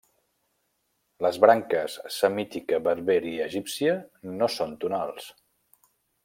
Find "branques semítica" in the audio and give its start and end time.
1.43-2.79